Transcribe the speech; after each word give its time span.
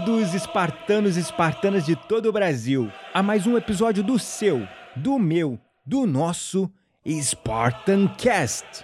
Bem-vindos, 0.00 0.34
espartanos 0.34 1.16
e 1.18 1.20
espartanas 1.20 1.84
de 1.84 1.94
todo 1.94 2.26
o 2.26 2.32
Brasil, 2.32 2.90
a 3.12 3.22
mais 3.22 3.46
um 3.46 3.54
episódio 3.54 4.02
do 4.02 4.18
seu, 4.18 4.66
do 4.96 5.18
meu, 5.18 5.58
do 5.84 6.06
nosso 6.06 6.72
Spartan 7.06 8.08
Cast. 8.16 8.82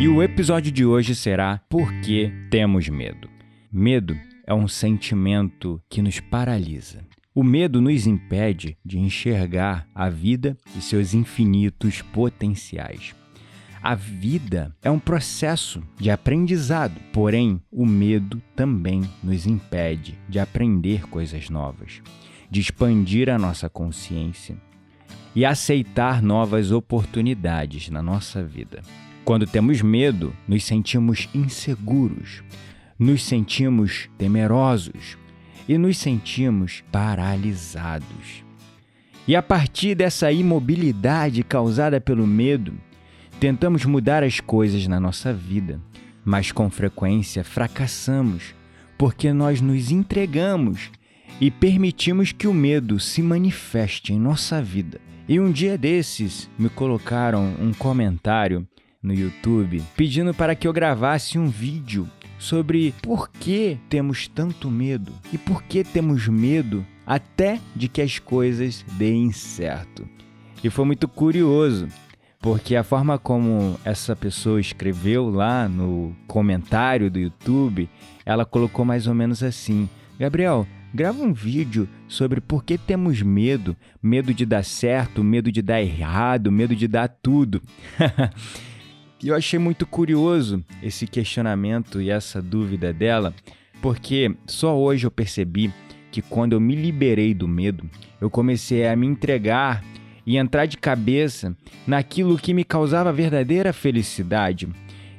E 0.00 0.06
o 0.06 0.22
episódio 0.22 0.70
de 0.70 0.86
hoje 0.86 1.16
será 1.16 1.58
Por 1.68 1.92
que 2.02 2.30
temos 2.50 2.88
medo? 2.88 3.28
Medo 3.72 4.27
é 4.48 4.54
um 4.54 4.66
sentimento 4.66 5.78
que 5.90 6.00
nos 6.00 6.20
paralisa. 6.20 7.04
O 7.34 7.44
medo 7.44 7.82
nos 7.82 8.06
impede 8.06 8.78
de 8.82 8.98
enxergar 8.98 9.86
a 9.94 10.08
vida 10.08 10.56
e 10.74 10.80
seus 10.80 11.12
infinitos 11.12 12.00
potenciais. 12.00 13.14
A 13.82 13.94
vida 13.94 14.74
é 14.82 14.90
um 14.90 14.98
processo 14.98 15.82
de 16.00 16.10
aprendizado, 16.10 16.98
porém, 17.12 17.60
o 17.70 17.84
medo 17.84 18.42
também 18.56 19.02
nos 19.22 19.46
impede 19.46 20.18
de 20.26 20.38
aprender 20.38 21.02
coisas 21.08 21.50
novas, 21.50 22.00
de 22.50 22.58
expandir 22.58 23.28
a 23.28 23.38
nossa 23.38 23.68
consciência 23.68 24.56
e 25.36 25.44
aceitar 25.44 26.22
novas 26.22 26.72
oportunidades 26.72 27.90
na 27.90 28.02
nossa 28.02 28.42
vida. 28.42 28.80
Quando 29.26 29.46
temos 29.46 29.82
medo, 29.82 30.34
nos 30.48 30.64
sentimos 30.64 31.28
inseguros, 31.34 32.42
nos 32.98 33.22
sentimos 33.22 34.08
temerosos 34.18 35.16
e 35.68 35.78
nos 35.78 35.98
sentimos 35.98 36.82
paralisados. 36.90 38.44
E 39.26 39.36
a 39.36 39.42
partir 39.42 39.94
dessa 39.94 40.32
imobilidade 40.32 41.42
causada 41.42 42.00
pelo 42.00 42.26
medo, 42.26 42.72
tentamos 43.38 43.84
mudar 43.84 44.24
as 44.24 44.40
coisas 44.40 44.86
na 44.86 44.98
nossa 44.98 45.32
vida, 45.32 45.80
mas 46.24 46.50
com 46.50 46.68
frequência 46.70 47.44
fracassamos 47.44 48.54
porque 48.96 49.32
nós 49.32 49.60
nos 49.60 49.92
entregamos 49.92 50.90
e 51.40 51.50
permitimos 51.50 52.32
que 52.32 52.48
o 52.48 52.52
medo 52.52 52.98
se 52.98 53.22
manifeste 53.22 54.12
em 54.12 54.18
nossa 54.18 54.60
vida. 54.60 55.00
E 55.28 55.38
um 55.38 55.52
dia 55.52 55.78
desses 55.78 56.50
me 56.58 56.68
colocaram 56.68 57.54
um 57.60 57.72
comentário 57.72 58.66
no 59.00 59.14
YouTube 59.14 59.82
pedindo 59.96 60.34
para 60.34 60.56
que 60.56 60.66
eu 60.66 60.72
gravasse 60.72 61.38
um 61.38 61.46
vídeo 61.48 62.08
sobre 62.38 62.94
por 63.02 63.28
que 63.28 63.78
temos 63.88 64.28
tanto 64.28 64.70
medo 64.70 65.12
e 65.32 65.38
por 65.38 65.62
que 65.62 65.82
temos 65.82 66.28
medo 66.28 66.84
até 67.06 67.60
de 67.74 67.88
que 67.88 68.00
as 68.00 68.18
coisas 68.18 68.84
deem 68.92 69.32
certo. 69.32 70.08
E 70.62 70.70
foi 70.70 70.84
muito 70.84 71.08
curioso, 71.08 71.88
porque 72.40 72.76
a 72.76 72.84
forma 72.84 73.18
como 73.18 73.78
essa 73.84 74.14
pessoa 74.14 74.60
escreveu 74.60 75.28
lá 75.30 75.68
no 75.68 76.14
comentário 76.26 77.10
do 77.10 77.18
YouTube, 77.18 77.88
ela 78.24 78.44
colocou 78.44 78.84
mais 78.84 79.06
ou 79.06 79.14
menos 79.14 79.42
assim: 79.42 79.88
Gabriel, 80.18 80.66
grava 80.92 81.22
um 81.22 81.32
vídeo 81.32 81.88
sobre 82.06 82.40
por 82.40 82.64
que 82.64 82.76
temos 82.76 83.22
medo, 83.22 83.76
medo 84.02 84.34
de 84.34 84.44
dar 84.44 84.64
certo, 84.64 85.22
medo 85.24 85.50
de 85.50 85.62
dar 85.62 85.80
errado, 85.80 86.52
medo 86.52 86.74
de 86.74 86.86
dar 86.88 87.08
tudo. 87.08 87.62
E 89.22 89.28
eu 89.28 89.34
achei 89.34 89.58
muito 89.58 89.84
curioso 89.84 90.64
esse 90.82 91.06
questionamento 91.06 92.00
e 92.00 92.08
essa 92.08 92.40
dúvida 92.40 92.92
dela, 92.92 93.34
porque 93.82 94.34
só 94.46 94.78
hoje 94.78 95.06
eu 95.06 95.10
percebi 95.10 95.72
que 96.10 96.22
quando 96.22 96.52
eu 96.52 96.60
me 96.60 96.76
liberei 96.76 97.34
do 97.34 97.48
medo, 97.48 97.88
eu 98.20 98.30
comecei 98.30 98.86
a 98.86 98.94
me 98.94 99.06
entregar 99.06 99.84
e 100.24 100.36
entrar 100.36 100.66
de 100.66 100.76
cabeça 100.76 101.56
naquilo 101.86 102.38
que 102.38 102.54
me 102.54 102.62
causava 102.62 103.12
verdadeira 103.12 103.72
felicidade, 103.72 104.68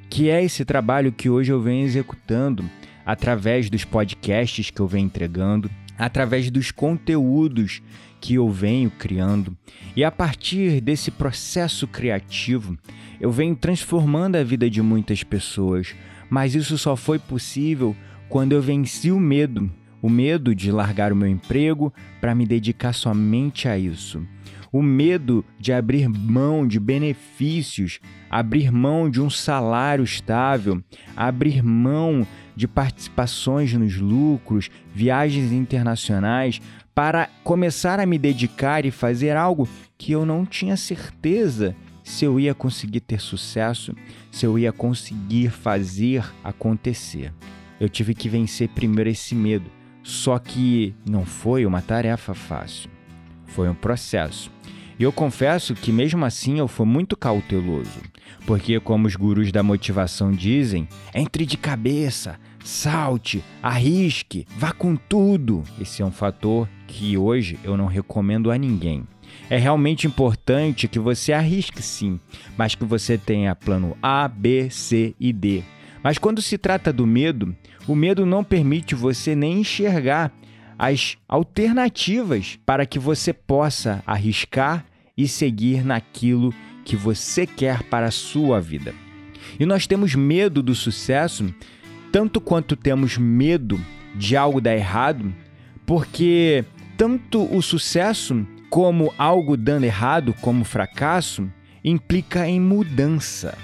que 0.10 0.30
é 0.30 0.44
esse 0.44 0.64
trabalho 0.64 1.12
que 1.12 1.30
hoje 1.30 1.52
eu 1.52 1.62
venho 1.62 1.86
executando 1.86 2.64
através 3.06 3.70
dos 3.70 3.84
podcasts 3.84 4.70
que 4.70 4.80
eu 4.80 4.88
venho 4.88 5.08
entregando, 5.08 5.70
através 5.98 6.50
dos 6.50 6.72
conteúdos 6.72 7.82
que 8.20 8.36
eu 8.36 8.50
venho 8.50 8.90
criando. 8.90 9.56
E 9.96 10.04
a 10.04 10.12
partir 10.12 10.82
desse 10.82 11.12
processo 11.12 11.88
criativo, 11.88 12.78
eu 13.20 13.32
venho 13.32 13.56
transformando 13.56 14.36
a 14.36 14.44
vida 14.44 14.70
de 14.70 14.82
muitas 14.82 15.24
pessoas, 15.24 15.96
mas 16.30 16.56
isso 16.56 16.78
só 16.78 16.96
foi 16.96 17.20
possível 17.20 17.96
quando 18.28 18.54
eu 18.54 18.62
venci 18.62 19.12
o 19.12 19.20
medo, 19.20 19.72
o 20.02 20.10
medo 20.10 20.54
de 20.54 20.72
largar 20.72 21.12
o 21.12 21.16
meu 21.16 21.28
emprego 21.28 21.94
para 22.22 22.36
me 22.36 22.46
dedicar 22.46 22.94
somente 22.94 23.68
a 23.68 23.78
isso. 23.78 24.26
O 24.72 24.82
medo 24.82 25.44
de 25.60 25.74
abrir 25.74 26.08
mão 26.08 26.68
de 26.68 26.80
benefícios, 26.80 28.00
abrir 28.30 28.72
mão 28.72 29.10
de 29.10 29.22
um 29.22 29.30
salário 29.30 30.04
estável, 30.04 30.82
abrir 31.16 31.64
mão 31.64 32.26
de 32.56 32.68
participações 32.68 33.74
nos 33.74 33.98
lucros, 33.98 34.70
viagens 34.94 35.52
internacionais, 35.52 36.62
para 36.94 37.30
começar 37.44 38.00
a 38.00 38.06
me 38.06 38.18
dedicar 38.18 38.86
e 38.86 38.92
fazer 38.92 39.36
algo 39.36 39.68
que 39.98 40.12
eu 40.12 40.26
não 40.26 40.46
tinha 40.46 40.76
certeza 40.76 41.76
se 42.04 42.26
eu 42.26 42.40
ia 42.40 42.54
conseguir 42.54 43.00
ter 43.02 43.22
sucesso, 43.22 43.96
se 44.32 44.46
eu 44.46 44.60
ia 44.60 44.72
conseguir 44.72 45.50
fazer 45.50 46.24
acontecer. 46.44 47.34
Eu 47.80 47.88
tive 47.88 48.14
que 48.14 48.28
vencer 48.28 48.68
primeiro 48.70 49.10
esse 49.10 49.34
medo, 49.34 49.72
só 50.04 50.38
que 50.38 50.94
não 51.10 51.26
foi 51.26 51.66
uma 51.66 51.82
tarefa 51.82 52.34
fácil. 52.34 52.90
Foi 53.46 53.70
um 53.70 53.76
processo. 53.76 54.52
E 55.00 55.04
eu 55.04 55.14
confesso 55.14 55.74
que 55.74 55.94
mesmo 55.94 56.26
assim 56.26 56.60
eu 56.60 56.68
fui 56.68 56.86
muito 56.86 57.16
cauteloso, 57.16 58.02
porque 58.46 58.78
como 58.82 59.08
os 59.08 59.16
gurus 59.16 59.50
da 59.50 59.64
motivação 59.64 60.30
dizem, 60.30 60.90
entre 61.16 61.46
de 61.46 61.56
cabeça, 61.56 62.38
salte, 62.62 63.42
arrisque, 63.64 64.46
vá 64.58 64.74
com 64.74 64.98
tudo. 64.98 65.64
Esse 65.80 66.02
é 66.02 66.06
um 66.06 66.12
fator 66.12 66.68
que 66.86 67.18
hoje 67.18 67.58
eu 67.64 67.78
não 67.78 67.86
recomendo 67.86 68.52
a 68.52 68.58
ninguém. 68.58 69.08
É 69.50 69.58
realmente 69.58 70.06
importante 70.06 70.88
que 70.88 71.00
você 71.00 71.32
arrisque 71.32 71.82
sim, 71.82 72.20
mas 72.58 72.76
que 72.76 72.84
você 72.84 73.18
tenha 73.18 73.56
plano 73.56 73.96
A, 74.02 74.28
B, 74.28 74.70
C 74.70 75.16
e 75.18 75.32
D. 75.32 75.64
Mas 76.04 76.18
quando 76.18 76.42
se 76.42 76.58
trata 76.58 76.92
do 76.92 77.08
medo, 77.08 77.56
o 77.88 77.96
medo 77.96 78.26
não 78.26 78.44
permite 78.44 78.96
você 78.96 79.34
nem 79.34 79.62
enxergar 79.62 80.34
as 80.78 81.18
alternativas 81.28 82.58
para 82.66 82.86
que 82.86 82.98
você 82.98 83.34
possa 83.34 84.02
arriscar 84.06 84.86
e 85.20 85.28
seguir 85.28 85.84
naquilo 85.84 86.54
que 86.86 86.96
você 86.96 87.46
quer 87.46 87.84
para 87.84 88.08
a 88.08 88.12
sua 88.12 88.62
vida. 88.62 88.96
E 89.60 89.66
nós 89.66 89.86
temos 89.86 90.16
medo 90.16 90.64
do 90.64 90.74
sucesso 90.74 91.54
tanto 92.10 92.40
quanto 92.40 92.78
temos 92.78 93.18
medo 93.18 93.78
de 94.16 94.38
algo 94.38 94.62
dar 94.62 94.76
errado, 94.76 95.36
porque 95.86 96.64
tanto 96.96 97.54
o 97.54 97.62
sucesso 97.62 98.48
como 98.70 99.14
algo 99.18 99.58
dando 99.58 99.84
errado, 99.84 100.34
como 100.42 100.64
fracasso, 100.64 101.52
implica 101.84 102.48
em 102.48 102.60
mudança. 102.60 103.58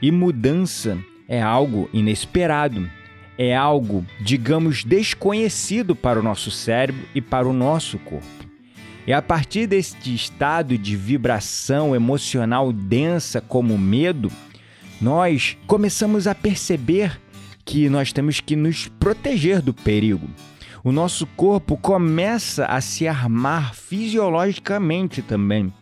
E 0.00 0.12
mudança 0.12 0.96
é 1.26 1.42
algo 1.42 1.90
inesperado, 1.92 2.88
é 3.36 3.56
algo, 3.56 4.06
digamos, 4.20 4.84
desconhecido 4.84 5.96
para 5.96 6.20
o 6.20 6.22
nosso 6.22 6.50
cérebro 6.50 7.02
e 7.12 7.20
para 7.20 7.48
o 7.48 7.52
nosso 7.52 7.98
corpo. 7.98 8.45
E 9.06 9.12
a 9.12 9.22
partir 9.22 9.68
deste 9.68 10.12
estado 10.12 10.76
de 10.76 10.96
vibração 10.96 11.94
emocional 11.94 12.72
densa 12.72 13.40
como 13.40 13.78
medo, 13.78 14.32
nós 15.00 15.56
começamos 15.66 16.26
a 16.26 16.34
perceber 16.34 17.20
que 17.64 17.88
nós 17.88 18.12
temos 18.12 18.40
que 18.40 18.56
nos 18.56 18.88
proteger 18.88 19.62
do 19.62 19.72
perigo. 19.72 20.28
o 20.82 20.92
nosso 20.92 21.26
corpo 21.26 21.76
começa 21.76 22.64
a 22.66 22.80
se 22.80 23.08
armar 23.08 23.74
fisiologicamente 23.74 25.20
também, 25.20 25.72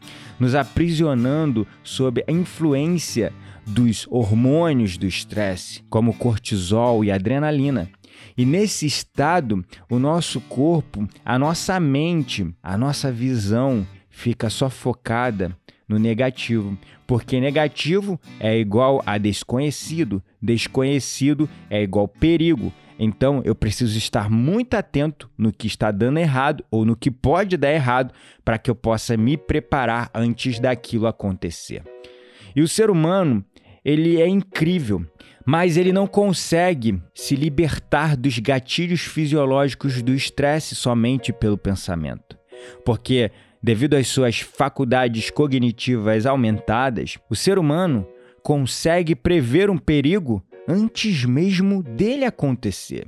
nos 0.41 0.55
aprisionando 0.55 1.67
sob 1.83 2.25
a 2.27 2.33
influência 2.33 3.31
dos 3.67 4.07
hormônios 4.11 4.97
do 4.97 5.07
estresse, 5.07 5.83
como 5.91 6.15
cortisol 6.15 7.05
e 7.05 7.11
adrenalina. 7.11 7.91
E 8.37 8.45
nesse 8.45 8.87
estado, 8.87 9.65
o 9.89 9.99
nosso 9.99 10.41
corpo, 10.41 11.09
a 11.25 11.39
nossa 11.39 11.79
mente, 11.79 12.53
a 12.63 12.77
nossa 12.77 13.13
visão 13.13 13.87
fica 14.11 14.51
só 14.51 14.69
focada 14.69 15.57
no 15.89 15.99
negativo, 15.99 16.79
porque 17.07 17.41
negativo 17.41 18.19
é 18.41 18.57
igual 18.59 19.03
a 19.05 19.19
desconhecido, 19.19 20.23
desconhecido 20.41 21.49
é 21.69 21.83
igual 21.83 22.09
perigo. 22.09 22.73
Então 22.99 23.43
eu 23.45 23.55
preciso 23.55 23.99
estar 23.99 24.31
muito 24.31 24.75
atento 24.75 25.29
no 25.37 25.53
que 25.53 25.67
está 25.67 25.91
dando 25.91 26.19
errado 26.19 26.65
ou 26.71 26.85
no 26.85 26.97
que 26.97 27.11
pode 27.11 27.57
dar 27.57 27.73
errado 27.73 28.15
para 28.45 28.59
que 28.59 28.71
eu 28.71 28.75
possa 28.75 29.17
me 29.17 29.37
preparar 29.37 30.11
antes 30.15 30.59
daquilo 30.59 31.07
acontecer. 31.07 31.83
E 32.55 32.63
o 32.63 32.69
ser 32.69 32.91
humano, 32.91 33.45
ele 33.85 34.21
é 34.21 34.29
incrível, 34.29 35.05
mas 35.47 35.77
ele 35.77 35.93
não 35.93 36.07
consegue 36.07 37.01
se 37.15 37.37
libertar 37.37 38.17
dos 38.17 38.39
gatilhos 38.39 39.03
fisiológicos 39.03 40.03
do 40.03 40.15
estresse 40.15 40.75
somente 40.75 41.33
pelo 41.33 41.59
pensamento. 41.59 42.39
Porque 42.85 43.31
Devido 43.65 43.95
às 43.95 44.09
suas 44.09 44.41
faculdades 44.41 45.31
cognitivas 45.31 46.27
aumentadas, 46.27 47.17
o 47.31 47.35
ser 47.35 47.59
humano 47.59 48.07
consegue 48.43 49.15
prever 49.15 49.71
um 49.71 49.79
perigo 49.79 50.45
antes 50.69 51.25
mesmo 51.25 51.83
dele 51.83 52.27
acontecer. 52.27 53.07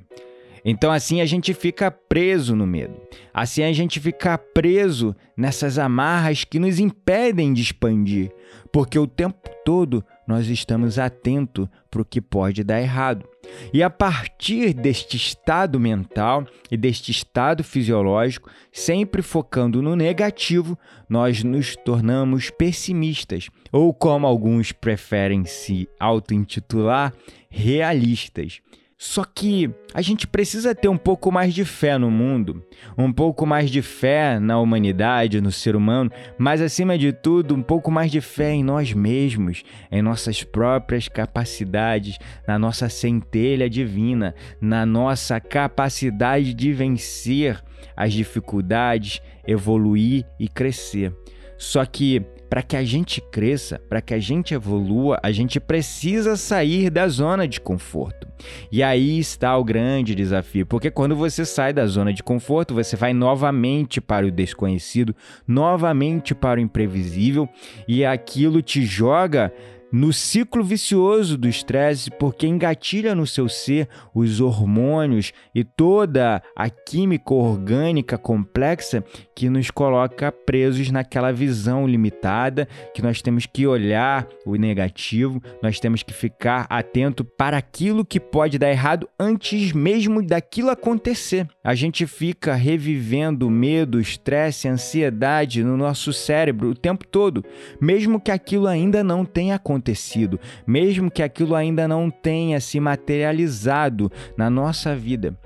Então, 0.65 0.91
assim 0.91 1.21
a 1.21 1.27
gente 1.27 1.53
fica 1.53 1.91
preso 1.91 2.57
no 2.57 2.67
medo. 2.67 2.99
Assim 3.35 3.65
a 3.65 3.73
gente 3.75 4.01
fica 4.01 4.39
preso 4.39 5.15
nessas 5.37 5.79
amarras 5.79 6.43
que 6.43 6.59
nos 6.59 6.81
impedem 6.81 7.53
de 7.53 7.61
expandir, 7.61 8.33
porque 8.73 8.99
o 8.99 9.07
tempo 9.07 9.51
todo 9.63 10.03
nós 10.27 10.49
estamos 10.49 10.99
atentos 10.99 11.69
para 11.91 12.03
o 12.03 12.05
que 12.05 12.21
pode 12.21 12.65
dar 12.65 12.81
errado. 12.81 13.27
E 13.73 13.83
a 13.83 13.89
partir 13.89 14.75
deste 14.75 15.17
estado 15.17 15.79
mental 15.79 16.47
e 16.71 16.77
deste 16.77 17.11
estado 17.11 17.63
fisiológico, 17.63 18.51
sempre 18.73 19.23
focando 19.23 19.81
no 19.81 19.95
negativo, 19.95 20.79
nós 21.09 21.45
nos 21.45 21.77
tornamos 21.77 22.51
pessimistas, 22.51 23.49
ou 23.71 23.95
como 23.95 24.27
alguns 24.27 24.73
preferem 24.73 25.45
se 25.45 25.89
auto-intitular, 25.99 27.13
realistas. 27.49 28.61
Só 28.99 29.25
que 29.25 29.71
a 29.93 30.01
gente 30.01 30.27
precisa 30.27 30.75
ter 30.75 30.89
um 30.89 30.97
pouco 30.97 31.31
mais 31.31 31.53
de 31.53 31.67
fé 31.67 31.99
no 31.99 32.11
mundo, 32.11 32.65
um 32.97 33.13
pouco 33.13 33.45
mais 33.45 33.71
de 33.71 33.83
fé 33.83 34.41
na 34.41 34.59
humanidade, 34.59 35.41
no 35.41 35.53
ser 35.53 35.77
humano, 35.77 36.11
mas 36.39 36.63
acima 36.63 36.97
de 36.97 37.13
tudo, 37.13 37.55
um 37.55 37.63
pouco 37.63 37.91
mais 37.91 38.11
de 38.11 38.23
fé 38.23 38.53
em 38.53 38.65
nós 38.65 38.95
mesmos, 38.95 39.65
em 39.93 40.01
nossas 40.01 40.43
próprias 40.43 41.09
capacidades, 41.09 42.19
na 42.49 42.59
nossa 42.59 42.89
centelha 42.89 43.69
divina, 43.69 44.35
na 44.61 44.87
nossa 44.87 45.39
capacidade 45.41 46.55
de 46.55 46.73
vencer 46.73 47.63
as 47.95 48.15
dificuldades, 48.15 49.21
evoluir 49.47 50.25
e 50.41 50.49
crescer. 50.49 51.15
Só 51.59 51.85
que 51.85 52.25
para 52.49 52.63
que 52.63 52.77
a 52.77 52.85
gente 52.85 53.21
cresça, 53.21 53.81
para 53.89 54.01
que 54.01 54.15
a 54.15 54.19
gente 54.19 54.55
evolua, 54.55 55.19
a 55.23 55.33
gente 55.33 55.59
precisa 55.59 56.37
sair 56.37 56.91
da 56.91 57.09
zona 57.09 57.47
de 57.47 57.61
conforto. 57.61 58.27
E 58.71 58.83
aí 58.83 59.19
está 59.19 59.57
o 59.57 59.65
grande 59.65 60.15
desafio, 60.15 60.67
porque 60.67 60.91
quando 60.91 61.17
você 61.17 61.45
sai 61.45 61.73
da 61.73 61.87
zona 61.87 62.13
de 62.13 62.23
conforto, 62.23 62.75
você 62.75 62.97
vai 62.97 63.13
novamente 63.13 64.01
para 64.01 64.27
o 64.27 64.31
desconhecido, 64.31 65.15
novamente 65.47 66.35
para 66.35 66.61
o 66.61 66.63
imprevisível, 66.63 67.49
e 67.89 68.05
aquilo 68.05 68.63
te 68.63 68.85
joga 68.85 69.53
no 69.97 70.13
ciclo 70.13 70.63
vicioso 70.63 71.39
do 71.39 71.49
estresse, 71.49 72.11
porque 72.11 72.47
engatilha 72.47 73.15
no 73.15 73.27
seu 73.27 73.49
ser 73.49 73.89
os 74.15 74.43
hormônios 74.43 75.33
e 75.55 75.65
toda 75.65 76.43
a 76.55 76.69
química 76.69 77.33
orgânica 77.33 78.19
complexa 78.19 79.03
que 79.35 79.49
nos 79.49 79.71
coloca 79.71 80.31
presos 80.31 80.91
naquela 80.91 81.33
visão 81.33 81.87
limitada, 81.87 82.69
que 82.93 83.01
nós 83.01 83.23
temos 83.23 83.47
que 83.47 83.67
olhar 83.67 84.29
o 84.45 84.57
negativo, 84.57 85.43
nós 85.63 85.81
temos 85.81 86.03
que 86.03 86.13
ficar 86.13 86.67
atento 86.69 87.25
para 87.25 87.57
aquilo 87.57 88.05
que 88.05 88.21
pode 88.21 88.59
dar 88.59 88.71
errado 88.71 89.09
antes 89.19 89.73
mesmo 89.73 90.23
daquilo 90.23 90.69
acontecer. 90.69 91.49
A 91.67 91.75
gente 91.75 92.07
fica 92.07 92.55
revivendo 92.55 93.51
medo, 93.51 94.01
estresse, 94.01 94.69
ansiedade 94.69 95.65
no 95.65 95.77
nosso 95.77 96.13
cérebro 96.13 96.71
o 96.71 96.75
tempo 96.77 97.05
todo, 97.05 97.45
mesmo 97.81 98.21
que 98.21 98.31
aquilo 98.31 98.69
ainda 98.69 99.03
não 99.03 99.25
tenha 99.25 99.57
acontecido 99.57 100.39
mesmo 100.67 101.11
que 101.11 101.23
aquilo 101.23 101.55
ainda 101.55 101.89
não 101.89 102.11
tenha 102.11 102.61
se 102.61 102.79
materializado 102.79 104.11
na 104.37 104.51
nossa 104.51 104.95
vida. 104.95 105.37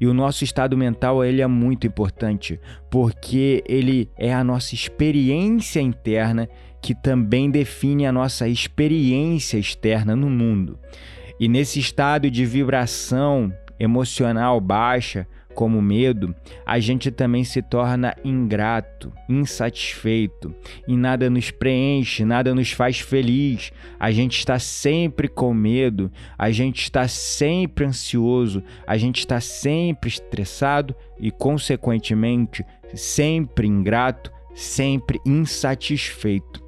E 0.00 0.06
o 0.06 0.14
nosso 0.14 0.42
estado 0.42 0.76
mental 0.76 1.24
ele 1.24 1.40
é 1.40 1.46
muito 1.46 1.86
importante, 1.86 2.58
porque 2.90 3.62
ele 3.68 4.10
é 4.16 4.34
a 4.34 4.42
nossa 4.42 4.74
experiência 4.74 5.80
interna 5.80 6.48
que 6.80 6.94
também 6.94 7.50
define 7.50 8.06
a 8.06 8.12
nossa 8.12 8.48
experiência 8.48 9.58
externa 9.58 10.16
no 10.16 10.28
mundo. 10.28 10.78
E 11.38 11.48
nesse 11.48 11.78
estado 11.78 12.28
de 12.28 12.44
vibração 12.44 13.52
emocional 13.78 14.60
baixa, 14.60 15.26
como 15.54 15.80
medo, 15.80 16.34
a 16.64 16.78
gente 16.78 17.10
também 17.10 17.44
se 17.44 17.62
torna 17.62 18.14
ingrato, 18.24 19.12
insatisfeito, 19.28 20.54
e 20.86 20.96
nada 20.96 21.28
nos 21.30 21.50
preenche, 21.50 22.24
nada 22.24 22.54
nos 22.54 22.72
faz 22.72 23.00
feliz. 23.00 23.72
A 23.98 24.10
gente 24.10 24.38
está 24.38 24.58
sempre 24.58 25.28
com 25.28 25.52
medo, 25.54 26.10
a 26.36 26.50
gente 26.50 26.82
está 26.82 27.06
sempre 27.06 27.84
ansioso, 27.84 28.62
a 28.86 28.96
gente 28.96 29.18
está 29.18 29.40
sempre 29.40 30.08
estressado 30.08 30.94
e, 31.18 31.30
consequentemente, 31.30 32.64
sempre 32.94 33.66
ingrato, 33.66 34.32
sempre 34.54 35.20
insatisfeito. 35.24 36.62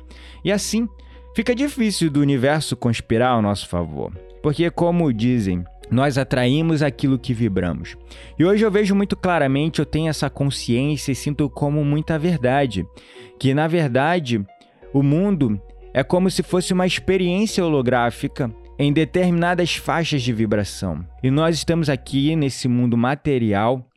E 0.44 0.52
assim, 0.52 0.88
fica 1.34 1.54
difícil 1.54 2.10
do 2.10 2.20
universo 2.20 2.76
conspirar 2.76 3.30
ao 3.30 3.42
nosso 3.42 3.68
favor. 3.68 4.12
Porque, 4.42 4.70
como 4.70 5.10
dizem, 5.10 5.64
nós 5.90 6.18
atraímos 6.18 6.82
aquilo 6.82 7.18
que 7.18 7.34
vibramos. 7.34 7.96
E 8.38 8.44
hoje 8.44 8.64
eu 8.64 8.70
vejo 8.70 8.94
muito 8.94 9.16
claramente, 9.16 9.78
eu 9.78 9.86
tenho 9.86 10.08
essa 10.08 10.30
consciência 10.30 11.12
e 11.12 11.14
sinto 11.14 11.48
como 11.48 11.84
muita 11.84 12.18
verdade, 12.18 12.86
que 13.38 13.54
na 13.54 13.66
verdade 13.66 14.44
o 14.92 15.02
mundo 15.02 15.60
é 15.92 16.02
como 16.02 16.30
se 16.30 16.42
fosse 16.42 16.72
uma 16.72 16.86
experiência 16.86 17.64
holográfica 17.64 18.50
em 18.78 18.92
determinadas 18.92 19.76
faixas 19.76 20.22
de 20.22 20.32
vibração. 20.32 21.06
E 21.22 21.30
nós 21.30 21.56
estamos 21.56 21.88
aqui 21.88 22.34
nesse 22.34 22.66
mundo 22.66 22.96
material 22.96 23.88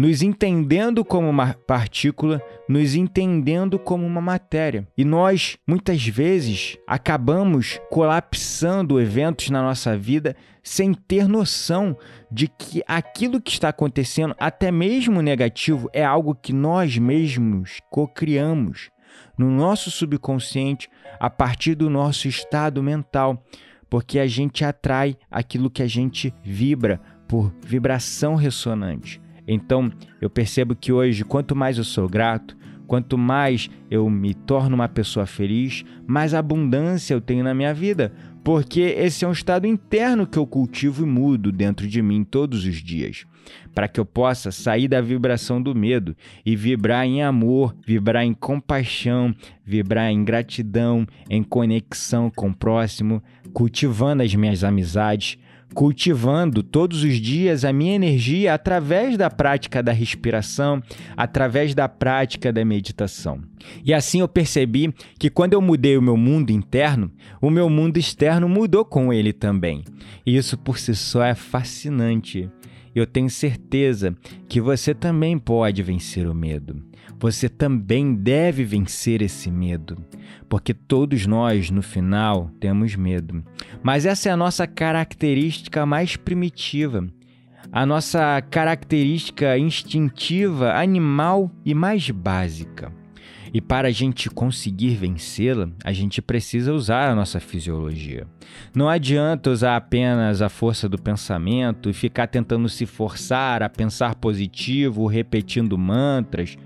nos 0.00 0.22
entendendo 0.22 1.04
como 1.04 1.28
uma 1.28 1.52
partícula, 1.52 2.42
nos 2.66 2.94
entendendo 2.94 3.78
como 3.78 4.06
uma 4.06 4.22
matéria. 4.22 4.88
E 4.96 5.04
nós, 5.04 5.58
muitas 5.66 6.06
vezes, 6.06 6.78
acabamos 6.86 7.78
colapsando 7.90 8.98
eventos 8.98 9.50
na 9.50 9.60
nossa 9.60 9.98
vida 9.98 10.34
sem 10.62 10.94
ter 10.94 11.28
noção 11.28 11.94
de 12.32 12.48
que 12.48 12.82
aquilo 12.88 13.42
que 13.42 13.50
está 13.50 13.68
acontecendo, 13.68 14.34
até 14.40 14.72
mesmo 14.72 15.20
negativo, 15.20 15.90
é 15.92 16.02
algo 16.02 16.34
que 16.34 16.54
nós 16.54 16.96
mesmos 16.96 17.78
cocriamos 17.90 18.88
no 19.36 19.50
nosso 19.50 19.90
subconsciente 19.90 20.88
a 21.18 21.28
partir 21.28 21.74
do 21.74 21.90
nosso 21.90 22.26
estado 22.26 22.82
mental, 22.82 23.44
porque 23.90 24.18
a 24.18 24.26
gente 24.26 24.64
atrai 24.64 25.14
aquilo 25.30 25.68
que 25.68 25.82
a 25.82 25.86
gente 25.86 26.32
vibra 26.42 26.98
por 27.28 27.52
vibração 27.62 28.34
ressonante. 28.34 29.20
Então, 29.46 29.90
eu 30.20 30.30
percebo 30.30 30.74
que 30.74 30.92
hoje, 30.92 31.24
quanto 31.24 31.54
mais 31.56 31.78
eu 31.78 31.84
sou 31.84 32.08
grato, 32.08 32.56
quanto 32.90 33.16
mais 33.16 33.70
eu 33.88 34.10
me 34.10 34.34
torno 34.34 34.74
uma 34.74 34.88
pessoa 34.88 35.24
feliz, 35.24 35.84
mais 36.06 36.34
abundância 36.34 37.14
eu 37.14 37.20
tenho 37.20 37.44
na 37.44 37.54
minha 37.54 37.72
vida, 37.72 38.12
porque 38.42 38.80
esse 38.80 39.24
é 39.24 39.28
um 39.28 39.32
estado 39.32 39.64
interno 39.64 40.26
que 40.26 40.36
eu 40.36 40.44
cultivo 40.44 41.04
e 41.04 41.06
mudo 41.06 41.52
dentro 41.52 41.86
de 41.86 42.02
mim 42.02 42.24
todos 42.24 42.64
os 42.64 42.82
dias, 42.82 43.26
para 43.72 43.86
que 43.86 44.00
eu 44.00 44.04
possa 44.04 44.50
sair 44.50 44.88
da 44.88 45.00
vibração 45.00 45.62
do 45.62 45.72
medo 45.72 46.16
e 46.44 46.56
vibrar 46.56 47.06
em 47.06 47.22
amor, 47.22 47.76
vibrar 47.86 48.24
em 48.24 48.34
compaixão, 48.34 49.32
vibrar 49.64 50.10
em 50.10 50.24
gratidão, 50.24 51.06
em 51.28 51.44
conexão 51.44 52.28
com 52.28 52.48
o 52.48 52.54
próximo, 52.54 53.22
cultivando 53.52 54.24
as 54.24 54.34
minhas 54.34 54.64
amizades, 54.64 55.38
cultivando 55.74 56.62
todos 56.62 57.02
os 57.02 57.20
dias 57.20 57.64
a 57.64 57.72
minha 57.72 57.94
energia 57.94 58.54
através 58.54 59.16
da 59.16 59.30
prática 59.30 59.82
da 59.82 59.92
respiração, 59.92 60.82
através 61.16 61.74
da 61.74 61.88
prática 61.88 62.52
da 62.52 62.64
meditação. 62.64 63.40
E 63.84 63.92
assim 63.92 64.20
eu 64.20 64.28
percebi 64.28 64.92
que 65.18 65.30
quando 65.30 65.52
eu 65.52 65.60
mudei 65.60 65.96
o 65.96 66.02
meu 66.02 66.16
mundo 66.16 66.50
interno, 66.50 67.10
o 67.40 67.50
meu 67.50 67.68
mundo 67.68 67.98
externo 67.98 68.48
mudou 68.48 68.84
com 68.84 69.12
ele 69.12 69.32
também. 69.32 69.84
E 70.24 70.36
isso 70.36 70.58
por 70.58 70.78
si 70.78 70.94
só 70.94 71.24
é 71.24 71.34
fascinante. 71.34 72.48
eu 72.94 73.06
tenho 73.06 73.30
certeza 73.30 74.16
que 74.48 74.60
você 74.60 74.92
também 74.92 75.38
pode 75.38 75.82
vencer 75.82 76.26
o 76.26 76.34
medo. 76.34 76.89
Você 77.20 77.50
também 77.50 78.14
deve 78.14 78.64
vencer 78.64 79.20
esse 79.20 79.50
medo, 79.50 80.02
porque 80.48 80.72
todos 80.72 81.26
nós, 81.26 81.70
no 81.70 81.82
final, 81.82 82.50
temos 82.58 82.96
medo. 82.96 83.44
Mas 83.82 84.06
essa 84.06 84.30
é 84.30 84.32
a 84.32 84.36
nossa 84.38 84.66
característica 84.66 85.84
mais 85.84 86.16
primitiva, 86.16 87.06
a 87.70 87.84
nossa 87.84 88.40
característica 88.50 89.58
instintiva, 89.58 90.72
animal 90.72 91.50
e 91.62 91.74
mais 91.74 92.08
básica. 92.10 92.90
E 93.52 93.60
para 93.60 93.88
a 93.88 93.90
gente 93.90 94.30
conseguir 94.30 94.94
vencê-la, 94.94 95.68
a 95.84 95.92
gente 95.92 96.22
precisa 96.22 96.72
usar 96.72 97.10
a 97.10 97.14
nossa 97.14 97.38
fisiologia. 97.38 98.26
Não 98.74 98.88
adianta 98.88 99.50
usar 99.50 99.76
apenas 99.76 100.40
a 100.40 100.48
força 100.48 100.88
do 100.88 100.96
pensamento 100.96 101.90
e 101.90 101.92
ficar 101.92 102.28
tentando 102.28 102.68
se 102.68 102.86
forçar 102.86 103.62
a 103.62 103.68
pensar 103.68 104.14
positivo, 104.14 105.06
repetindo 105.06 105.76
mantras. 105.76 106.56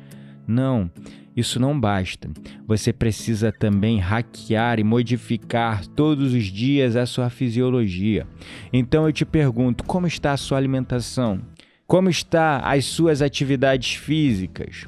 Não, 0.47 0.91
isso 1.37 1.59
não 1.59 1.79
basta. 1.79 2.31
Você 2.67 2.93
precisa 2.93 3.51
também 3.51 3.99
hackear 3.99 4.79
e 4.79 4.85
modificar 4.85 5.87
todos 5.87 6.33
os 6.33 6.45
dias 6.45 6.95
a 6.95 7.07
sua 7.07 7.29
fisiologia. 7.29 8.27
Então 8.73 9.07
eu 9.07 9.13
te 9.13 9.25
pergunto: 9.25 9.85
como 9.85 10.07
está 10.07 10.33
a 10.33 10.37
sua 10.37 10.59
alimentação? 10.59 11.41
Como 11.87 12.09
está 12.09 12.59
as 12.59 12.85
suas 12.85 13.21
atividades 13.21 13.95
físicas? 13.95 14.87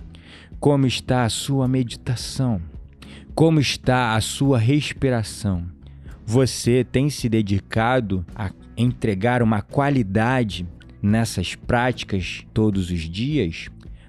Como 0.60 0.86
está 0.86 1.24
a 1.24 1.28
sua 1.28 1.68
meditação? 1.68 2.60
Como 3.34 3.60
está 3.60 4.14
a 4.14 4.20
sua 4.20 4.58
respiração? 4.58 5.66
Você 6.24 6.82
tem 6.82 7.10
se 7.10 7.28
dedicado 7.28 8.24
a 8.34 8.50
entregar 8.76 9.42
uma 9.42 9.60
qualidade 9.60 10.66
nessas 11.02 11.54
práticas 11.54 12.46
todos 12.54 12.90
os 12.90 13.00
dias? 13.00 13.68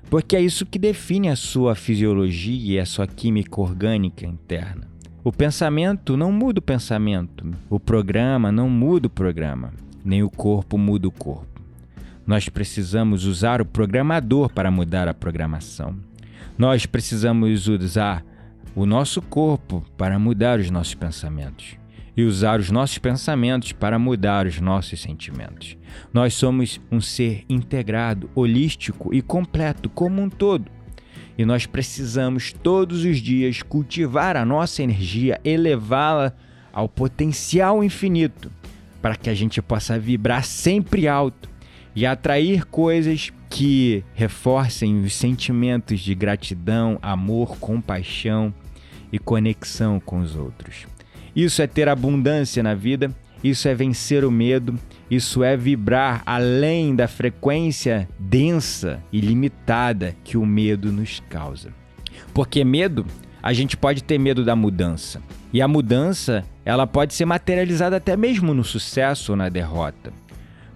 Porque 0.09 0.35
é 0.35 0.41
isso 0.41 0.65
que 0.65 0.79
define 0.79 1.29
a 1.29 1.35
sua 1.35 1.75
fisiologia 1.75 2.75
e 2.75 2.79
a 2.79 2.85
sua 2.85 3.05
química 3.05 3.59
orgânica 3.59 4.25
interna. 4.25 4.87
O 5.23 5.31
pensamento 5.31 6.15
não 6.15 6.31
muda 6.31 6.59
o 6.59 6.61
pensamento, 6.61 7.45
o 7.69 7.79
programa 7.79 8.51
não 8.51 8.69
muda 8.69 9.07
o 9.07 9.09
programa, 9.09 9.73
nem 10.05 10.23
o 10.23 10.29
corpo 10.29 10.77
muda 10.77 11.07
o 11.07 11.11
corpo. 11.11 11.61
Nós 12.25 12.47
precisamos 12.47 13.25
usar 13.25 13.61
o 13.61 13.65
programador 13.65 14.49
para 14.49 14.71
mudar 14.71 15.07
a 15.07 15.13
programação. 15.13 15.95
Nós 16.57 16.85
precisamos 16.85 17.67
usar 17.67 18.23
o 18.73 18.85
nosso 18.85 19.21
corpo 19.21 19.83
para 19.97 20.17
mudar 20.17 20.59
os 20.59 20.69
nossos 20.69 20.93
pensamentos 20.93 21.77
e 22.17 22.23
usar 22.23 22.59
os 22.59 22.71
nossos 22.71 22.97
pensamentos 22.97 23.71
para 23.71 23.99
mudar 23.99 24.47
os 24.47 24.59
nossos 24.59 24.99
sentimentos. 24.99 25.77
Nós 26.11 26.33
somos 26.33 26.81
um 26.91 26.99
ser 26.99 27.45
integrado, 27.47 28.27
holístico 28.33 29.13
e 29.13 29.21
completo 29.21 29.87
como 29.87 30.19
um 30.19 30.27
todo. 30.27 30.71
E 31.37 31.45
nós 31.45 31.67
precisamos 31.67 32.51
todos 32.51 33.05
os 33.05 33.19
dias 33.19 33.61
cultivar 33.61 34.35
a 34.35 34.43
nossa 34.43 34.81
energia, 34.81 35.39
elevá-la 35.45 36.33
ao 36.73 36.89
potencial 36.89 37.83
infinito, 37.83 38.51
para 38.99 39.15
que 39.15 39.29
a 39.29 39.35
gente 39.35 39.61
possa 39.61 39.99
vibrar 39.99 40.43
sempre 40.43 41.07
alto 41.07 41.47
e 41.95 42.03
atrair 42.03 42.65
coisas 42.65 43.31
que 43.47 44.03
reforcem 44.15 45.03
os 45.03 45.13
sentimentos 45.13 45.99
de 45.99 46.15
gratidão, 46.15 46.97
amor, 46.99 47.59
compaixão 47.59 48.51
e 49.11 49.19
conexão 49.19 49.99
com 49.99 50.19
os 50.19 50.35
outros. 50.35 50.87
Isso 51.37 51.61
é 51.61 51.67
ter 51.67 51.87
abundância 51.87 52.63
na 52.63 52.73
vida, 52.73 53.11
isso 53.43 53.67
é 53.67 53.75
vencer 53.75 54.25
o 54.25 54.31
medo, 54.31 54.73
isso 55.07 55.43
é 55.43 55.55
vibrar 55.55 56.23
além 56.25 56.95
da 56.95 57.07
frequência 57.07 58.09
densa 58.17 58.99
e 59.13 59.21
limitada 59.21 60.15
que 60.23 60.35
o 60.35 60.43
medo 60.43 60.91
nos 60.91 61.19
causa. 61.29 61.71
Porque 62.33 62.63
medo, 62.65 63.05
a 63.41 63.53
gente 63.53 63.77
pode 63.77 64.03
ter 64.03 64.17
medo 64.17 64.43
da 64.43 64.55
mudança. 64.55 65.21
E 65.53 65.61
a 65.61 65.67
mudança, 65.67 66.43
ela 66.65 66.87
pode 66.87 67.13
ser 67.13 67.25
materializada 67.25 67.97
até 67.97 68.17
mesmo 68.17 68.51
no 68.51 68.63
sucesso 68.63 69.33
ou 69.33 69.35
na 69.35 69.47
derrota 69.47 70.11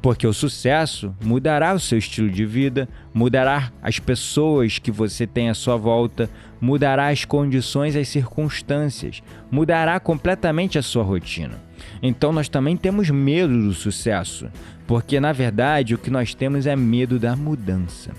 porque 0.02 0.26
o 0.26 0.34
sucesso 0.34 1.16
mudará 1.24 1.74
o 1.74 1.80
seu 1.80 1.98
estilo 1.98 2.30
de 2.30 2.46
vida, 2.46 2.90
mudará 3.14 3.72
as 3.84 4.00
pessoas 4.00 4.80
que 4.80 4.92
você 4.92 5.28
tem 5.28 5.50
à 5.50 5.54
sua 5.54 5.78
volta, 5.78 6.30
mudará 6.60 7.10
as 7.10 7.24
condições, 7.24 7.96
as 7.96 8.08
circunstâncias, 8.08 9.22
mudará 9.52 10.00
completamente 10.00 10.80
a 10.80 10.82
sua 10.82 11.04
rotina. 11.04 11.60
Então 12.02 12.32
nós 12.32 12.50
também 12.50 12.76
temos 12.76 13.10
medo 13.10 13.62
do 13.62 13.74
sucesso, 13.74 14.48
porque 14.88 15.20
na 15.20 15.32
verdade 15.32 15.94
o 15.94 16.00
que 16.00 16.10
nós 16.10 16.34
temos 16.34 16.66
é 16.66 16.76
medo 16.76 17.20
da 17.20 17.36
mudança. 17.36 18.12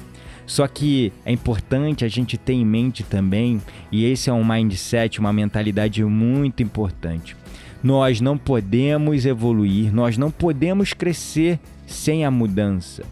Só 0.47 0.67
que 0.69 1.13
é 1.25 1.33
importante 1.33 2.05
a 2.05 2.09
gente 2.09 2.37
ter 2.37 2.53
em 2.53 2.65
mente 2.65 3.03
também, 3.03 3.61
e 3.91 4.05
esse 4.05 4.29
é 4.29 4.33
um 4.33 4.45
mindset, 4.45 5.19
uma 5.19 5.33
mentalidade 5.33 6.05
muito 6.05 6.63
importante. 6.63 7.37
Nós 7.83 8.21
não 8.21 8.39
podemos 8.39 9.27
evoluir, 9.27 9.93
nós 9.93 10.17
não 10.17 10.31
podemos 10.31 10.93
crescer 10.93 11.59
sem 11.87 12.25
a 12.25 12.31
mudança. 12.31 13.05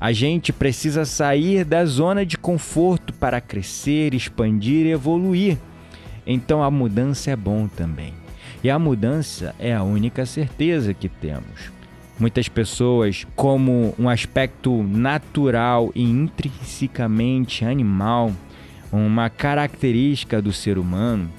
A 0.00 0.12
gente 0.12 0.52
precisa 0.52 1.04
sair 1.04 1.64
da 1.64 1.84
zona 1.84 2.24
de 2.24 2.38
conforto 2.38 3.12
para 3.12 3.40
crescer, 3.40 4.14
expandir 4.14 4.86
e 4.86 4.90
evoluir. 4.90 5.56
Então 6.26 6.62
a 6.62 6.70
mudança 6.70 7.30
é 7.30 7.36
bom 7.36 7.68
também. 7.68 8.12
E 8.62 8.70
a 8.70 8.78
mudança 8.78 9.54
é 9.58 9.74
a 9.74 9.82
única 9.82 10.26
certeza 10.26 10.92
que 10.92 11.08
temos. 11.08 11.70
Muitas 12.18 12.48
pessoas, 12.48 13.24
como 13.36 13.94
um 13.96 14.08
aspecto 14.08 14.82
natural 14.82 15.92
e 15.94 16.02
intrinsecamente 16.02 17.64
animal, 17.64 18.32
uma 18.92 19.30
característica 19.30 20.42
do 20.42 20.52
ser 20.52 20.78
humano, 20.78 21.30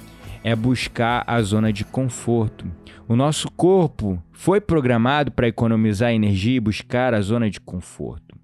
é 0.42 0.54
buscar 0.54 1.24
a 1.26 1.40
zona 1.42 1.72
de 1.72 1.84
conforto. 1.84 2.66
O 3.08 3.16
nosso 3.16 3.50
corpo 3.50 4.22
foi 4.32 4.60
programado 4.60 5.30
para 5.32 5.48
economizar 5.48 6.12
energia 6.12 6.56
e 6.56 6.60
buscar 6.60 7.12
a 7.12 7.20
zona 7.20 7.50
de 7.50 7.60
conforto. 7.60 8.38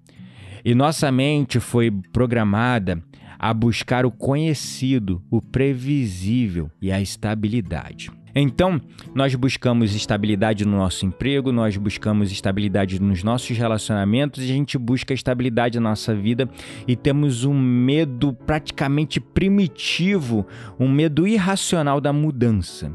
E 0.63 0.75
nossa 0.75 1.11
mente 1.11 1.59
foi 1.59 1.89
programada 2.11 3.01
a 3.39 3.53
buscar 3.53 4.05
o 4.05 4.11
conhecido, 4.11 5.23
o 5.29 5.41
previsível 5.41 6.69
e 6.81 6.91
a 6.91 6.99
estabilidade. 6.99 8.11
Então, 8.39 8.79
nós 9.15 9.33
buscamos 9.33 9.95
estabilidade 9.95 10.63
no 10.63 10.77
nosso 10.77 11.05
emprego, 11.05 11.51
nós 11.51 11.75
buscamos 11.75 12.31
estabilidade 12.31 13.01
nos 13.01 13.23
nossos 13.23 13.57
relacionamentos, 13.57 14.43
e 14.43 14.51
a 14.51 14.53
gente 14.53 14.77
busca 14.77 15.13
estabilidade 15.13 15.79
na 15.79 15.89
nossa 15.89 16.13
vida 16.13 16.47
e 16.87 16.95
temos 16.95 17.45
um 17.45 17.59
medo 17.59 18.33
praticamente 18.33 19.19
primitivo, 19.19 20.45
um 20.79 20.87
medo 20.87 21.27
irracional 21.27 21.99
da 21.99 22.13
mudança. 22.13 22.91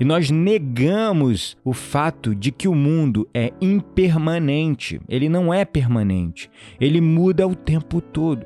E 0.00 0.04
nós 0.04 0.30
negamos 0.30 1.56
o 1.64 1.72
fato 1.72 2.34
de 2.34 2.50
que 2.50 2.66
o 2.66 2.74
mundo 2.74 3.28
é 3.32 3.52
impermanente. 3.60 5.00
Ele 5.08 5.28
não 5.28 5.54
é 5.54 5.64
permanente. 5.64 6.50
Ele 6.80 7.00
muda 7.00 7.46
o 7.46 7.54
tempo 7.54 8.00
todo. 8.00 8.44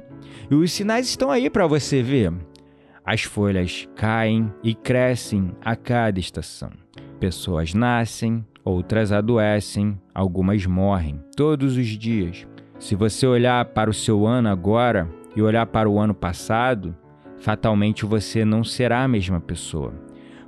E 0.50 0.54
os 0.54 0.70
sinais 0.70 1.08
estão 1.08 1.30
aí 1.30 1.48
para 1.48 1.66
você 1.66 2.02
ver. 2.02 2.30
As 3.06 3.22
folhas 3.22 3.88
caem 3.94 4.52
e 4.64 4.74
crescem 4.74 5.52
a 5.64 5.76
cada 5.76 6.18
estação. 6.18 6.70
Pessoas 7.20 7.72
nascem, 7.72 8.44
outras 8.64 9.12
adoecem, 9.12 9.96
algumas 10.12 10.66
morrem 10.66 11.20
todos 11.36 11.76
os 11.76 11.86
dias. 11.86 12.44
Se 12.80 12.96
você 12.96 13.24
olhar 13.24 13.64
para 13.66 13.88
o 13.88 13.94
seu 13.94 14.26
ano 14.26 14.48
agora 14.48 15.08
e 15.36 15.40
olhar 15.40 15.66
para 15.66 15.88
o 15.88 16.00
ano 16.00 16.14
passado, 16.14 16.96
fatalmente 17.38 18.04
você 18.04 18.44
não 18.44 18.64
será 18.64 19.04
a 19.04 19.08
mesma 19.08 19.40
pessoa. 19.40 19.94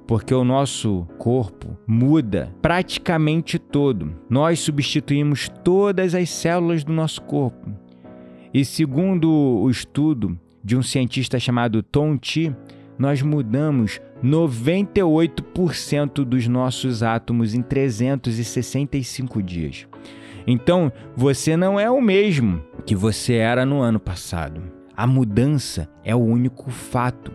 Porque 0.05 0.35
o 0.35 0.43
nosso 0.43 1.07
corpo 1.17 1.79
muda 1.87 2.53
praticamente 2.61 3.57
todo. 3.57 4.17
Nós 4.29 4.59
substituímos 4.59 5.49
todas 5.63 6.13
as 6.13 6.29
células 6.29 6.83
do 6.83 6.93
nosso 6.93 7.23
corpo. 7.23 7.71
E 8.53 8.65
segundo 8.65 9.31
o 9.31 9.71
estudo 9.71 10.37
de 10.69 10.77
um 10.77 10.83
cientista 10.83 11.41
chamado 11.41 11.83
Tom 11.83 12.19
Chi, 12.21 12.55
nós 12.99 13.23
mudamos 13.23 14.03
98% 14.23 16.27
dos 16.27 16.47
nossos 16.47 17.03
átomos 17.03 17.55
em 17.55 17.63
365 17.63 19.43
dias. 19.43 19.89
Então, 20.47 20.93
você 21.17 21.57
não 21.57 21.81
é 21.81 21.91
o 21.91 22.03
mesmo 22.03 22.63
que 22.85 22.95
você 22.95 23.37
era 23.37 23.65
no 23.65 23.81
ano 23.81 23.99
passado. 23.99 24.61
A 24.95 25.07
mudança 25.07 25.89
é 26.05 26.15
o 26.15 26.19
único 26.19 26.71
fato, 26.71 27.33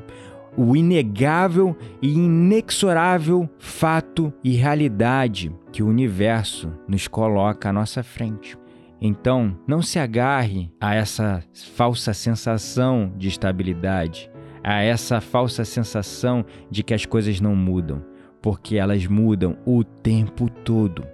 o 0.55 0.75
inegável 0.75 1.75
e 2.03 2.13
inexorável 2.13 3.49
fato 3.57 4.31
e 4.43 4.51
realidade 4.51 5.51
que 5.71 5.81
o 5.81 5.87
universo 5.87 6.71
nos 6.87 7.07
coloca 7.07 7.69
à 7.69 7.73
nossa 7.73 8.03
frente. 8.03 8.55
Então, 9.05 9.59
não 9.67 9.81
se 9.81 9.99
agarre 9.99 10.71
a 10.79 10.95
essa 10.95 11.43
falsa 11.75 12.13
sensação 12.13 13.11
de 13.17 13.27
estabilidade, 13.27 14.31
a 14.63 14.81
essa 14.81 15.19
falsa 15.19 15.65
sensação 15.65 16.45
de 16.71 16.83
que 16.83 16.93
as 16.93 17.05
coisas 17.05 17.41
não 17.41 17.53
mudam, 17.53 18.01
porque 18.41 18.77
elas 18.77 19.05
mudam 19.05 19.57
o 19.65 19.83
tempo 19.83 20.49
todo. 20.49 21.05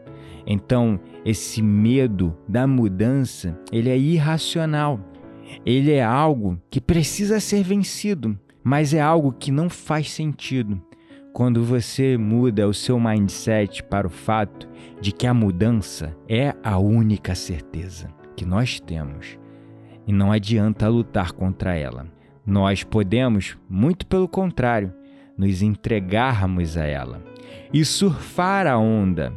Então, 0.45 0.99
esse 1.25 1.63
medo 1.63 2.37
da 2.47 2.67
mudança, 2.67 3.59
ele 3.71 3.89
é 3.89 3.97
irracional. 3.97 4.99
Ele 5.65 5.91
é 5.91 6.03
algo 6.03 6.61
que 6.69 6.79
precisa 6.79 7.39
ser 7.39 7.63
vencido, 7.63 8.37
mas 8.63 8.93
é 8.93 9.01
algo 9.01 9.33
que 9.33 9.51
não 9.51 9.67
faz 9.67 10.11
sentido. 10.11 10.79
Quando 11.39 11.63
você 11.63 12.17
muda 12.17 12.67
o 12.67 12.73
seu 12.73 12.99
mindset 12.99 13.81
para 13.83 14.05
o 14.05 14.09
fato 14.09 14.67
de 14.99 15.13
que 15.13 15.25
a 15.25 15.33
mudança 15.33 16.13
é 16.27 16.53
a 16.61 16.77
única 16.77 17.33
certeza 17.33 18.09
que 18.35 18.43
nós 18.43 18.81
temos 18.81 19.39
e 20.05 20.11
não 20.11 20.33
adianta 20.33 20.89
lutar 20.89 21.31
contra 21.31 21.73
ela. 21.77 22.07
Nós 22.45 22.83
podemos, 22.83 23.57
muito 23.69 24.05
pelo 24.05 24.27
contrário, 24.27 24.93
nos 25.37 25.61
entregarmos 25.61 26.75
a 26.75 26.83
ela 26.83 27.23
e 27.71 27.85
surfar 27.85 28.67
a 28.67 28.77
onda, 28.77 29.31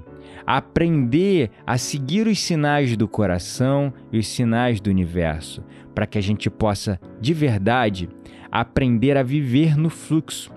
aprender 0.44 1.52
a 1.64 1.78
seguir 1.78 2.26
os 2.26 2.40
sinais 2.40 2.97
do 2.97 3.06
coração 3.06 3.94
e 4.11 4.18
os 4.18 4.26
sinais 4.26 4.80
do 4.80 4.90
universo, 4.90 5.62
para 5.94 6.09
que 6.09 6.18
a 6.18 6.21
gente 6.21 6.50
possa, 6.50 6.99
de 7.21 7.32
verdade, 7.32 8.09
aprender 8.50 9.16
a 9.16 9.23
viver 9.23 9.76
no 9.76 9.88
fluxo, 9.88 10.52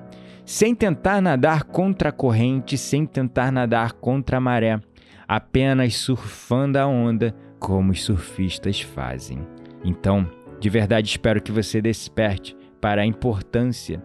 sem 0.45 0.75
tentar 0.75 1.21
nadar 1.21 1.63
contra 1.63 2.09
a 2.09 2.11
corrente, 2.11 2.77
sem 2.77 3.05
tentar 3.05 3.51
nadar 3.51 3.93
contra 3.93 4.37
a 4.37 4.41
maré, 4.41 4.79
apenas 5.27 5.95
surfando 5.95 6.77
a 6.77 6.85
onda 6.85 7.35
como 7.59 7.91
os 7.91 8.03
surfistas 8.03 8.79
fazem. 8.79 9.39
Então, 9.83 10.29
de 10.59 10.69
verdade 10.69 11.09
espero 11.09 11.41
que 11.41 11.51
você 11.51 11.81
desperte 11.81 12.55
para 12.79 13.01
a 13.01 13.05
importância 13.05 14.01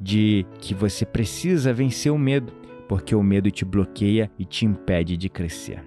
de 0.00 0.44
que 0.60 0.74
você 0.74 1.06
precisa 1.06 1.72
vencer 1.72 2.12
o 2.12 2.18
medo, 2.18 2.52
porque 2.88 3.14
o 3.14 3.22
medo 3.22 3.50
te 3.50 3.64
bloqueia 3.64 4.30
e 4.38 4.44
te 4.44 4.66
impede 4.66 5.16
de 5.16 5.28
crescer. 5.28 5.82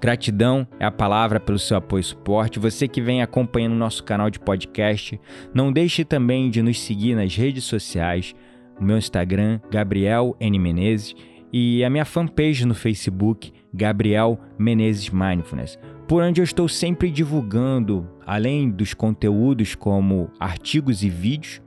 Gratidão 0.00 0.66
é 0.78 0.84
a 0.84 0.90
palavra 0.90 1.40
pelo 1.40 1.58
seu 1.58 1.76
apoio 1.76 2.00
e 2.00 2.04
suporte. 2.04 2.58
Você 2.58 2.86
que 2.86 3.00
vem 3.00 3.22
acompanhando 3.22 3.72
o 3.72 3.78
nosso 3.78 4.04
canal 4.04 4.28
de 4.28 4.38
podcast, 4.38 5.18
não 5.54 5.72
deixe 5.72 6.04
também 6.04 6.50
de 6.50 6.60
nos 6.60 6.80
seguir 6.80 7.14
nas 7.14 7.34
redes 7.34 7.64
sociais, 7.64 8.34
o 8.80 8.84
meu 8.84 8.98
Instagram, 8.98 9.60
Gabriel 9.70 10.36
N. 10.40 10.58
Menezes, 10.58 11.14
e 11.52 11.84
a 11.84 11.90
minha 11.90 12.04
fanpage 12.04 12.64
no 12.64 12.74
Facebook, 12.74 13.52
Gabriel 13.74 14.38
Menezes 14.58 15.10
Mindfulness 15.10 15.78
por 16.12 16.22
onde 16.22 16.42
eu 16.42 16.44
estou 16.44 16.68
sempre 16.68 17.10
divulgando, 17.10 18.06
além 18.26 18.70
dos 18.70 18.92
conteúdos 18.92 19.74
como 19.74 20.30
artigos 20.38 21.02
e 21.02 21.08
vídeos, 21.08 21.62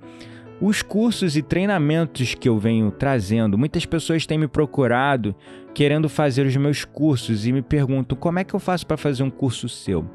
os 0.62 0.84
cursos 0.84 1.36
e 1.36 1.42
treinamentos 1.42 2.36
que 2.36 2.48
eu 2.48 2.60
venho 2.60 2.92
trazendo. 2.92 3.58
Muitas 3.58 3.88
pessoas 3.88 4.28
têm 4.28 4.38
me 4.38 4.48
procurado 4.48 5.36
querendo 5.74 6.08
fazer 6.08 6.46
os 6.46 6.56
meus 6.58 6.86
cursos 6.86 7.48
e 7.48 7.52
me 7.52 7.64
perguntam 7.64 8.16
como 8.16 8.38
é 8.38 8.44
que 8.44 8.54
eu 8.54 8.60
faço 8.60 8.86
para 8.86 8.98
fazer 8.98 9.24
um 9.24 9.32
curso 9.32 9.68
seu. 9.68 10.06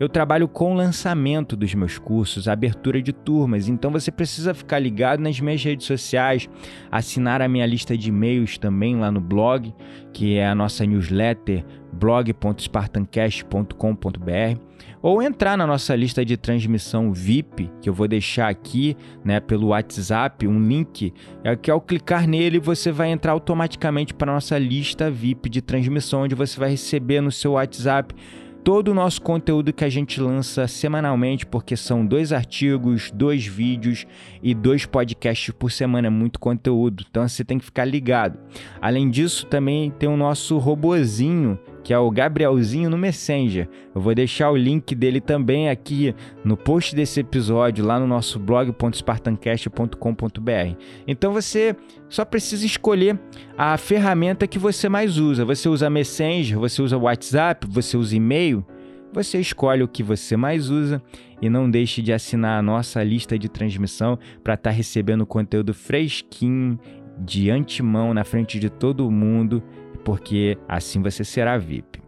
Eu 0.00 0.08
trabalho 0.08 0.48
com 0.48 0.72
o 0.72 0.74
lançamento 0.74 1.54
dos 1.54 1.72
meus 1.74 1.98
cursos, 1.98 2.48
abertura 2.48 3.02
de 3.02 3.12
turmas, 3.12 3.68
então 3.68 3.90
você 3.90 4.10
precisa 4.10 4.54
ficar 4.54 4.78
ligado 4.78 5.20
nas 5.20 5.38
minhas 5.38 5.62
redes 5.62 5.86
sociais, 5.86 6.48
assinar 6.90 7.42
a 7.42 7.48
minha 7.48 7.66
lista 7.66 7.98
de 7.98 8.08
e-mails 8.08 8.56
também 8.56 8.96
lá 8.96 9.12
no 9.12 9.20
blog, 9.20 9.74
que 10.10 10.38
é 10.38 10.48
a 10.48 10.54
nossa 10.54 10.86
newsletter 10.86 11.66
blog.spartancast.com.br 11.92 14.58
ou 15.02 15.20
entrar 15.20 15.58
na 15.58 15.66
nossa 15.66 15.94
lista 15.94 16.24
de 16.24 16.38
transmissão 16.38 17.12
VIP, 17.12 17.70
que 17.82 17.90
eu 17.90 17.92
vou 17.92 18.08
deixar 18.08 18.48
aqui, 18.48 18.96
né, 19.22 19.38
pelo 19.38 19.66
WhatsApp, 19.68 20.48
um 20.48 20.66
link, 20.66 21.12
é 21.44 21.54
que 21.54 21.70
ao 21.70 21.78
clicar 21.78 22.26
nele 22.26 22.58
você 22.58 22.90
vai 22.90 23.10
entrar 23.10 23.32
automaticamente 23.32 24.14
para 24.14 24.32
a 24.32 24.36
nossa 24.36 24.58
lista 24.58 25.10
VIP 25.10 25.50
de 25.50 25.60
transmissão, 25.60 26.22
onde 26.22 26.34
você 26.34 26.58
vai 26.58 26.70
receber 26.70 27.20
no 27.20 27.30
seu 27.30 27.52
WhatsApp 27.52 28.14
todo 28.62 28.88
o 28.88 28.94
nosso 28.94 29.22
conteúdo 29.22 29.72
que 29.72 29.84
a 29.84 29.88
gente 29.88 30.20
lança 30.20 30.66
semanalmente, 30.68 31.46
porque 31.46 31.76
são 31.76 32.04
dois 32.04 32.32
artigos, 32.32 33.10
dois 33.10 33.46
vídeos 33.46 34.06
e 34.42 34.54
dois 34.54 34.86
podcasts 34.86 35.54
por 35.54 35.70
semana, 35.70 36.08
é 36.08 36.10
muito 36.10 36.38
conteúdo. 36.38 37.04
Então 37.08 37.26
você 37.26 37.44
tem 37.44 37.58
que 37.58 37.64
ficar 37.64 37.84
ligado. 37.84 38.38
Além 38.80 39.08
disso, 39.10 39.46
também 39.46 39.90
tem 39.90 40.08
o 40.08 40.16
nosso 40.16 40.58
robozinho 40.58 41.58
que 41.82 41.92
é 41.92 41.98
o 41.98 42.10
Gabrielzinho 42.10 42.90
no 42.90 42.98
Messenger. 42.98 43.68
Eu 43.94 44.00
vou 44.00 44.14
deixar 44.14 44.50
o 44.50 44.56
link 44.56 44.94
dele 44.94 45.20
também 45.20 45.68
aqui 45.68 46.14
no 46.44 46.56
post 46.56 46.94
desse 46.94 47.18
episódio, 47.20 47.84
lá 47.84 47.98
no 47.98 48.06
nosso 48.06 48.38
blog.spartancast.com.br. 48.38 50.76
Então 51.06 51.32
você 51.32 51.74
só 52.08 52.24
precisa 52.24 52.64
escolher 52.64 53.18
a 53.56 53.76
ferramenta 53.76 54.46
que 54.46 54.58
você 54.58 54.88
mais 54.88 55.18
usa. 55.18 55.44
Você 55.44 55.68
usa 55.68 55.90
Messenger, 55.90 56.58
você 56.58 56.82
usa 56.82 56.96
WhatsApp, 56.96 57.66
você 57.68 57.96
usa 57.96 58.16
e-mail. 58.16 58.64
Você 59.12 59.40
escolhe 59.40 59.82
o 59.82 59.88
que 59.88 60.04
você 60.04 60.36
mais 60.36 60.70
usa 60.70 61.02
e 61.42 61.50
não 61.50 61.68
deixe 61.68 62.00
de 62.00 62.12
assinar 62.12 62.58
a 62.58 62.62
nossa 62.62 63.02
lista 63.02 63.36
de 63.36 63.48
transmissão 63.48 64.16
para 64.44 64.54
estar 64.54 64.70
tá 64.70 64.76
recebendo 64.76 65.26
conteúdo 65.26 65.74
fresquinho, 65.74 66.78
de 67.18 67.50
antemão, 67.50 68.14
na 68.14 68.24
frente 68.24 68.58
de 68.58 68.70
todo 68.70 69.10
mundo 69.10 69.62
porque 70.04 70.58
assim 70.68 71.02
você 71.02 71.24
será 71.24 71.56
VIP. 71.58 72.00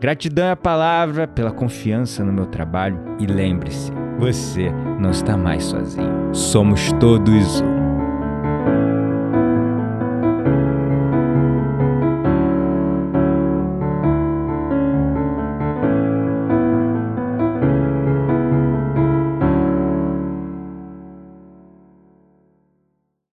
Gratidão 0.00 0.46
é 0.46 0.50
a 0.52 0.56
palavra 0.56 1.26
pela 1.26 1.50
confiança 1.50 2.24
no 2.24 2.32
meu 2.32 2.46
trabalho 2.46 3.16
e 3.18 3.26
lembre-se, 3.26 3.90
você 4.18 4.70
não 5.00 5.10
está 5.10 5.36
mais 5.36 5.64
sozinho. 5.64 6.32
Somos 6.32 6.92
todos 7.00 7.60
um. 7.60 7.77